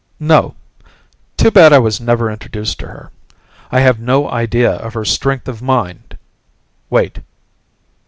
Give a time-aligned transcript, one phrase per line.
[0.19, 0.55] "No.
[1.37, 3.11] Too bad I was never introduced to her.
[3.71, 6.17] I have no idea of her strength of mind
[6.89, 7.19] wait!"